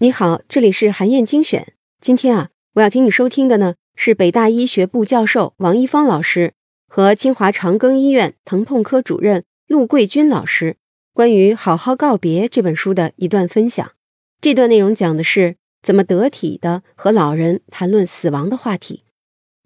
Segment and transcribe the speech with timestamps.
[0.00, 1.72] 你好，这里是韩燕精选。
[2.00, 6.52] 今天啊，我要请你收听的呢是北大医学部教授王一芳老师
[6.86, 10.76] 和清华长庚医院疼痛科主任陆桂军老师
[11.12, 13.90] 关于《好好告别》这本书的一段分享。
[14.40, 19.02] 这段内容讲的是怎么得体的和老人谈论死亡的话题。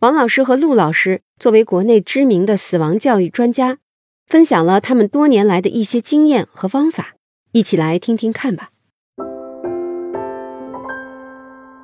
[0.01, 3.81] 王老师和陆老师作为国内知名的死亡教育专家，
[4.27, 7.17] 分享了他们多年来的一些经验和方法，
[7.53, 8.71] 一起来听听看吧。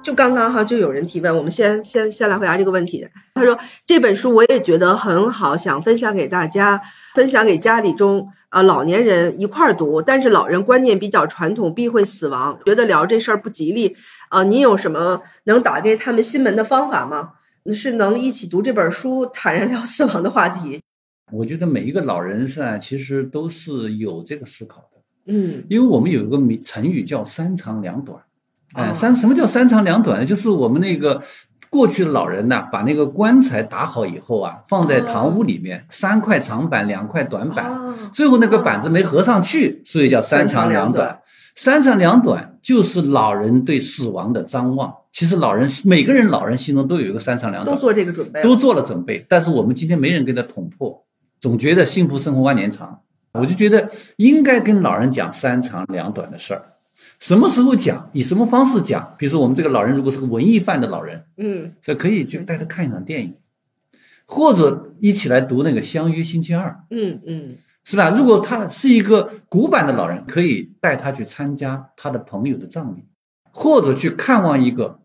[0.03, 3.07] 就刚刚哈，就有人提问，我们先先先来回答这个问题。
[3.35, 6.81] 他说这本书我也觉得很好，想分享给大家，
[7.15, 10.01] 分享给家里中啊老年人一块儿读。
[10.01, 13.97] 但是老人观念比较传统，避讳死亡，觉得聊这事儿不吉利
[14.31, 14.45] 啊。
[14.45, 17.33] 您有什么能打开他们心门的方法吗？
[17.75, 20.81] 是能一起读这本书，坦然聊死亡的话题？
[21.31, 25.03] 我觉得每一个老人噻，其实都是有这个思考的。
[25.27, 28.19] 嗯，因为我们有一个名成语叫三长两短。
[28.79, 30.25] 哎，三什么叫三长两短呢？
[30.25, 31.21] 就是我们那个
[31.69, 37.77] 过去的老人呐，把那个棺材打好以后啊，放在堂屋里面，三块长板，两块短板，
[38.13, 41.19] 最后那个板子没合上去，所以叫三长两短。
[41.57, 44.95] 三长两短就是老人对死亡的张望。
[45.11, 49.27] 其实老人每个人老人心中都有一个三长两短，都做这个准备，都做了准备。
[49.29, 51.05] 但是我们今天没人给他捅破，
[51.41, 53.01] 总觉得幸福生活万年长。
[53.33, 56.63] 我就觉得应该跟老人讲三长两短的事儿。
[57.19, 58.09] 什么时候讲？
[58.13, 59.15] 以什么方式讲？
[59.19, 63.37] 比如说，我们这个老人如果是个文艺范的老人，嗯，这可以就带他看一场电影，
[64.25, 67.49] 或者一起来读那个《相约星期二》，嗯嗯，
[67.83, 68.11] 是吧？
[68.11, 73.05] 如果他是一个古板的老人，可以带他去参加他的朋友的葬礼，
[73.51, 75.01] 或者去看望一个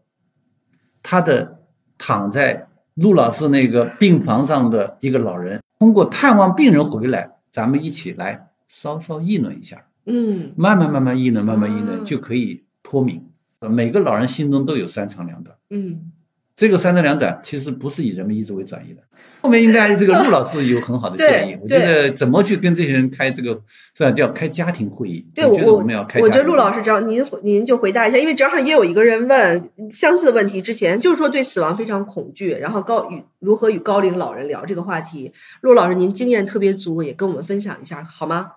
[1.01, 1.61] 他的
[1.97, 9.87] 躺在陆老师那个病房上的一个老人，通过探望病人回来，咱们一起来稍稍议论一下。
[10.05, 13.21] 嗯，慢慢慢慢议论，慢慢议论就可以脱敏。
[13.61, 15.55] 每个老人心中都有三长两短。
[15.69, 16.11] 嗯，
[16.53, 19.01] 这个三长两短其实不是以人们意志为转移的。
[19.41, 23.61] 后面应该这个陆老师有很好的建议，我觉得怎么去跟这些人开这个，
[23.93, 25.25] 这叫开家庭会议。
[25.33, 26.19] 对，我觉得我们要开。
[26.19, 35.31] 我觉得陆老师，只要您您就回答一下，因为正好也有一个人问相似的问题，之前就是说对死亡非常恐惧，然后高与如何与高龄老人聊这个话题。
[35.61, 38.51] 陆老师，您经验特别足，也跟我们分享一下好吗？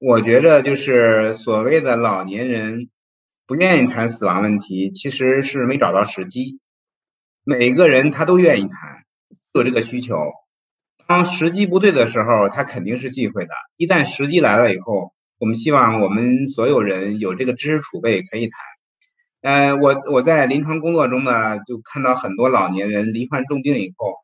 [0.00, 2.88] 我觉着就是所谓的老年人
[3.48, 6.60] 不愿意谈死亡问题，其实是没找到时机。
[7.42, 9.02] 每个人他都愿意谈，
[9.52, 10.14] 有这个需求。
[11.08, 13.50] 当时机不对的时候，他肯定是忌讳的。
[13.76, 18.60] 一旦时机来了以后，我们希望我们所有人有这个知识储备可以谈。
[19.40, 24.14] 呃，我我在临床工作中呢，就看到很多老年人罹患重病以后，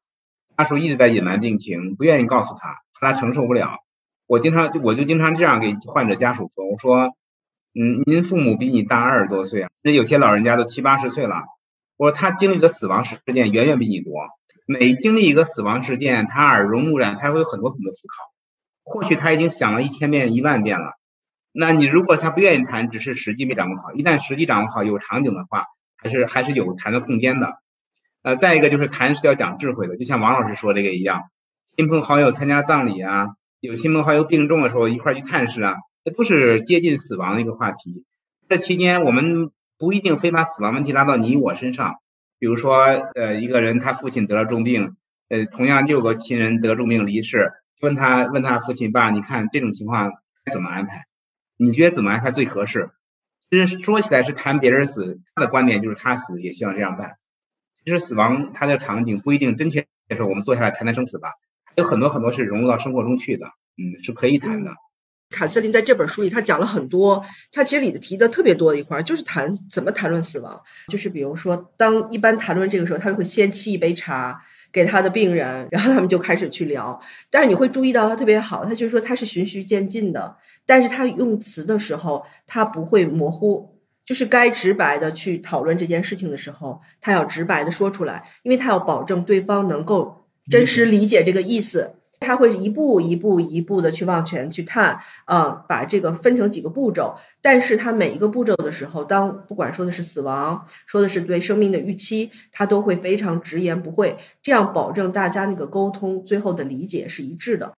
[0.56, 3.78] 家属一直在隐瞒病情，不愿意告诉他，怕他承受不了。
[4.26, 7.14] 我经常我就经常这样给患者家属说，我说，
[7.74, 11.42] 嗯，您父母比你大二十多岁啊，那有些老人家都七八十岁了，
[11.98, 14.12] 我说他经历的死亡事件远远比你多，
[14.66, 18.24] 每经历一个死亡事件，他耳濡目染，他会有很多很多思考，
[18.82, 20.92] 或许他已经想了一千遍一万遍了，
[21.52, 25.66] 那你如果他不愿意谈，只是时机没掌握好，一旦时机掌握好，有场景的话，
[25.98, 27.58] 还是还是有谈的空间的，
[28.22, 31.24] 呃，再一个就是谈是要讲智慧的，就像王老师说这个一样，
[31.76, 33.36] 亲朋好友参加葬礼啊。
[33.64, 38.04] 有亲朋好友病重的时候，一块去探视啊，这都是接近死亡的一个话题。
[38.46, 41.94] 这期间，我们不一定非把死亡问题拉到你我身上。
[42.38, 42.74] 比如说，
[43.14, 44.96] 呃，一个人他父亲得了重病，
[45.30, 50.12] 呃，同样六个亲人得重病离世，问他问他父亲爸，你看这种情况
[50.44, 51.06] 该怎么安排？
[51.56, 52.90] 你觉得怎么安排最合适？
[53.48, 57.16] 其实说起来是谈别人死，他的观点就是他死也希望这样办。
[57.82, 61.30] 其实死亡他的场景不一定真切说我们坐下来谈谈生死吧。
[61.76, 64.70] 有很多很多是融入到生活中去的，嗯，是可以谈的。
[65.30, 70.60] 卡瑟琳在这本书里，他讲了很多，他其实里的提的特别多的一块，就是谈怎么谈论死亡。
[70.86, 77.00] 就是比如说，当一般谈论这个时候，他就会先沏一杯茶给他的病人，然后他们就开始去聊。
[77.30, 90.23] 但是你会注意到他特别好，他就是说他是循序渐进的，但是他用词的时候，他不会模糊，就是该直白的去讨论这件事情的时候，他要直白的说出来，因为他要保证对方能够。
[90.50, 97.16] 真实理解这个意思，他会一步一步一步的去往前去探，啊，把这个分成几个步骤。
[97.42, 107.74] 但是他每一个步骤的时候，当不管说的是死亡，说的是对生命的预期，他都会非常直言不讳，这样保证大家那个沟通最后的理解是一致的。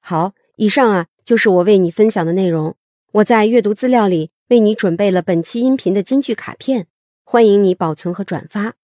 [0.00, 2.76] 好，以上啊就是我为你分享的内容。
[3.12, 6.86] 我在阅读资料里为你准备了本期音频的金句卡片，
[7.24, 8.74] 欢迎你保存和转发，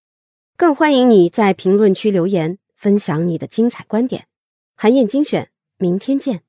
[0.57, 2.57] 更欢迎你在评论区留言。
[2.83, 4.27] 分享你的精彩观点，
[4.75, 6.43] 韩燕精选，明天见。